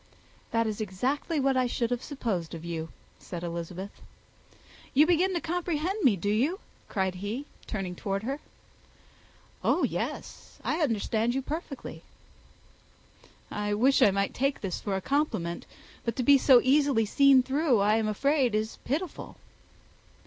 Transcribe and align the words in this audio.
"That 0.49 0.65
is 0.65 0.81
exactly 0.81 1.39
what 1.39 1.55
I 1.55 1.67
should 1.67 1.91
have 1.91 2.01
supposed 2.01 2.55
of 2.55 2.65
you," 2.65 2.89
said 3.19 3.43
Elizabeth. 3.43 4.01
"You 4.95 5.05
begin 5.05 5.31
to 5.35 5.39
comprehend 5.39 6.03
me, 6.03 6.15
do 6.15 6.31
you?" 6.31 6.59
cried 6.89 7.13
he, 7.13 7.45
turning 7.67 7.93
towards 7.95 8.25
her. 8.25 8.39
"Oh 9.63 9.83
yes 9.83 10.57
I 10.63 10.79
understand 10.81 11.35
you 11.35 11.43
perfectly." 11.43 12.01
"I 13.51 13.75
wish 13.75 14.01
I 14.01 14.09
might 14.09 14.33
take 14.33 14.61
this 14.61 14.81
for 14.81 14.95
a 14.95 15.01
compliment; 15.01 15.67
but 16.03 16.15
to 16.15 16.23
be 16.23 16.39
so 16.39 16.61
easily 16.63 17.05
seen 17.05 17.43
through, 17.43 17.77
I 17.77 17.97
am 17.97 18.07
afraid, 18.07 18.55
is 18.55 18.77
pitiful." 18.83 19.35